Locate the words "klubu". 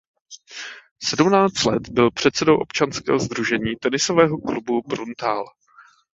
4.37-4.81